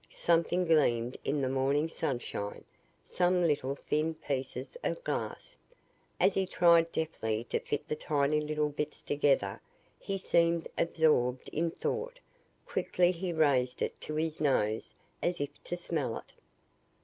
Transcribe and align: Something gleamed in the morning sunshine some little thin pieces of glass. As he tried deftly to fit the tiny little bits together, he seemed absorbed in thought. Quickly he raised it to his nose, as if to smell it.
Something 0.09 0.65
gleamed 0.65 1.15
in 1.23 1.41
the 1.41 1.47
morning 1.47 1.87
sunshine 1.87 2.63
some 3.03 3.41
little 3.45 3.75
thin 3.75 4.15
pieces 4.15 4.75
of 4.83 5.03
glass. 5.03 5.55
As 6.19 6.33
he 6.33 6.47
tried 6.47 6.91
deftly 6.91 7.43
to 7.51 7.59
fit 7.59 7.87
the 7.87 7.95
tiny 7.95 8.41
little 8.41 8.69
bits 8.69 9.03
together, 9.03 9.61
he 9.99 10.17
seemed 10.17 10.67
absorbed 10.75 11.49
in 11.49 11.69
thought. 11.69 12.17
Quickly 12.65 13.11
he 13.11 13.31
raised 13.31 13.79
it 13.83 14.01
to 14.01 14.15
his 14.15 14.41
nose, 14.41 14.95
as 15.21 15.39
if 15.39 15.61
to 15.65 15.77
smell 15.77 16.17
it. 16.17 16.33